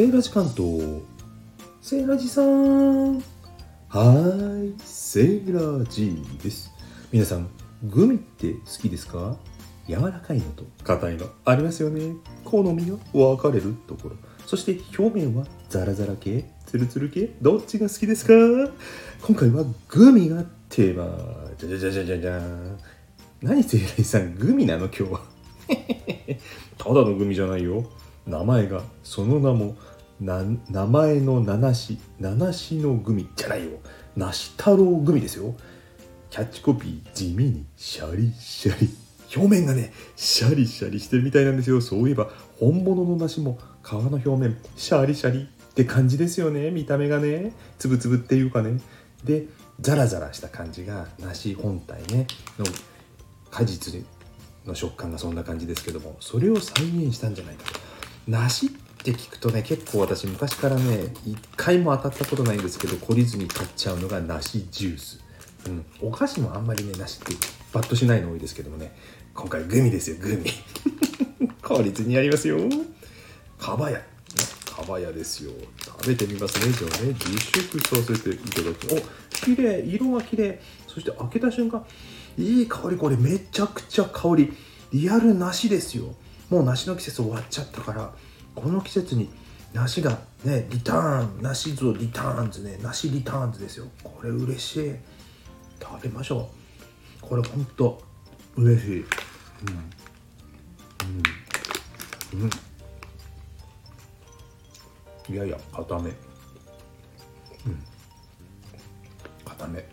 [0.00, 1.02] セーラジ関東。
[1.82, 3.16] セーラジさん。
[3.18, 4.82] はい。
[4.82, 6.70] セーラジです。
[7.12, 7.50] 皆さん
[7.84, 9.36] グミって好きですか？
[9.86, 12.14] 柔らかいのと硬いのありますよね。
[12.46, 14.16] 好みが分かれるところ。
[14.46, 18.32] そして表面はザラザラ系ツルツル系どっちが好きですか？
[19.20, 21.50] 今回はグミがテーマ。
[21.58, 22.78] じゃじゃじゃじゃじゃじゃん。
[23.42, 25.20] 何セーラジさんグミなの今日は？
[26.78, 27.84] ただのグミじゃないよ。
[28.26, 29.76] 名前がその名も
[30.20, 33.78] 名前の七し七しのグミじゃないよ。
[34.16, 35.54] 梨太郎グミですよ。
[36.28, 38.88] キャッチコピー地味にシャリシャリ。
[39.34, 41.80] 表面がねシャリシャリしてるみたいなんですよ。
[41.80, 46.70] そういえば本物の梨も皮の表面シャリシャリって感じですよね。
[46.70, 47.52] 見た目がね。
[47.78, 48.80] つぶつぶっていうかね。
[49.24, 49.46] で
[49.80, 52.26] ザラザラした感じが梨本体ね。
[52.58, 52.66] の
[53.50, 54.04] 果実
[54.66, 56.16] の食感がそんな感じですけども。
[56.20, 57.80] それを再現したんじゃないかと。
[58.28, 65.24] 梨っって聞くとね結構私昔からね一回も当たったことないんですけど懲りずに買っちゃうのが梨ジュース、
[65.66, 68.92] うん、お菓子もあんまりね梨ってバッとしないの多いですけどもね。
[69.34, 70.50] 今回グミですよグミ。
[71.62, 72.58] 効率にやりますよ。
[73.58, 74.02] かばや。
[74.66, 75.52] かばやですよ。
[75.84, 77.14] 食べてみますねじゃあね。
[77.14, 79.80] 実食させていただきお綺麗。
[79.80, 80.60] 色が綺麗。
[80.88, 81.84] そして開けた瞬間
[82.36, 82.96] いい香り。
[82.96, 84.52] これめちゃくちゃ香り。
[84.92, 86.14] リアル梨ですよ。
[86.48, 88.12] もう梨の季節終わっちゃったから。
[88.54, 89.30] この季節に
[89.72, 93.86] 梨がねリターン梨ぞリターンズね梨リターンズですよ。
[94.02, 94.94] これ嬉しい。
[95.80, 96.50] 食べましょ
[97.22, 97.26] う。
[97.26, 98.02] これほんと
[98.56, 99.00] 嬉しい。
[99.00, 99.06] うん。
[102.34, 102.42] うん。
[102.42, 102.50] うん。
[105.34, 106.10] いやいや固め。
[106.10, 106.16] うん。
[109.44, 109.84] 固め。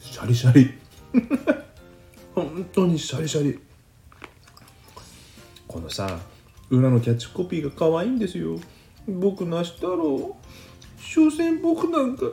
[0.00, 0.74] シャリシャリ。
[2.34, 3.58] 本当にシャリシャリ。
[5.66, 6.18] このさ
[6.70, 8.58] 裏のキャッチコピーが可愛いんですよ。
[9.06, 10.36] 僕なし太郎
[10.98, 12.26] 所詮僕なんか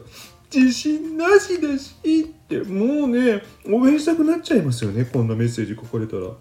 [0.53, 5.06] 自信なしだしってもうね応援したくなっちゃいますよね。
[5.06, 6.31] こんなメッセージ書かれたら。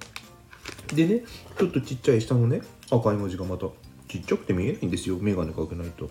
[0.94, 1.22] でね
[1.58, 2.60] ちょっとちっちゃい下のね
[2.90, 3.66] 赤い文字がまた
[4.08, 5.16] ちっちゃくて見えないんですよ。
[5.20, 6.06] 眼鏡かけないと。
[6.06, 6.10] ん？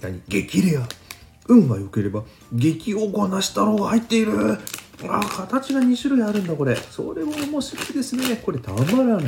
[0.00, 0.20] 何？
[0.28, 0.88] 激レア。
[1.48, 4.58] 運が良ければ激おこなし太郎が入っている。
[5.08, 6.76] あ形が2種類あるんだこれ。
[6.76, 8.36] それも面白いですね。
[8.36, 9.24] これたまらない。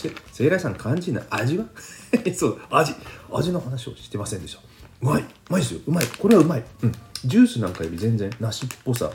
[0.00, 1.66] してセイラさん肝心な味は？
[2.34, 2.94] そう味。
[3.32, 4.60] 味の話をしてませんでした。
[5.02, 5.22] うまい。
[5.22, 5.80] うまいですよ。
[5.86, 6.06] うまい。
[6.06, 6.64] これはうまい。
[6.82, 6.92] うん。
[7.24, 9.10] ジュースなんかより全然梨っぽさ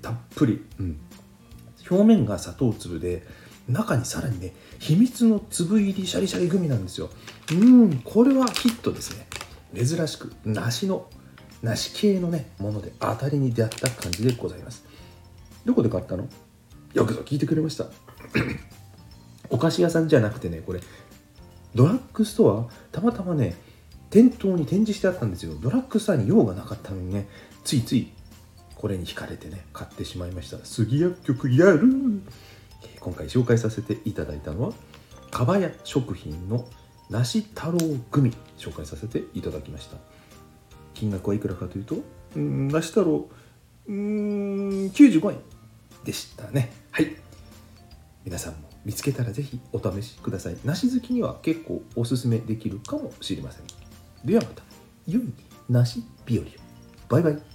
[0.00, 0.64] たっぷり。
[0.80, 0.96] うん。
[1.90, 3.26] 表面が砂糖粒で
[3.68, 7.10] 中にさらにね秘密の粒入りシャリシャリグミなんですよ。
[7.52, 8.00] うん。
[8.04, 9.26] これはヒットですね。
[9.74, 11.08] 珍しく梨の
[11.62, 14.84] 梨系のねもので当たりに出会った感じでございます。
[15.64, 16.28] どこで買ったの？
[16.94, 17.86] よくぞ聞いてくれました。
[19.52, 20.80] お菓子屋さんじゃなくてねこれ
[21.74, 22.72] ドラッグストア？
[22.90, 23.54] たまたまね
[24.10, 25.54] 店頭に展示してあったんですよ。
[25.60, 27.28] ドラッグストアに用がなかったのにね
[27.64, 28.10] ついつい
[28.74, 30.58] これに惹かれてね買ってしまいました。
[30.64, 31.82] 杉薬局やる。
[33.00, 34.72] 今回紹介させていただいたのは
[35.30, 36.66] かばや食品の
[37.10, 37.78] 梨太郎
[38.10, 39.96] グミ紹介させていただきました。
[40.94, 41.96] 金額はいくらかというと
[42.36, 43.28] うん梨太郎
[43.88, 45.38] うん95円
[46.04, 46.72] でしたね。
[46.90, 47.16] はい。
[48.24, 50.56] 皆さんも見つけたらぜひお試しください。
[50.64, 53.66] 梨好きには結構おすすめできるかもしれません。
[54.24, 54.62] ではまた。
[55.06, 55.32] 良い
[55.68, 56.48] 梨日和を
[57.08, 57.51] バイバイ。